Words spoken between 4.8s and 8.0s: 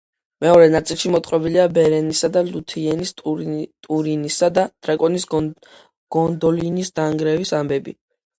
დრაკონის, გონდოლინის დანგრევის ამბები.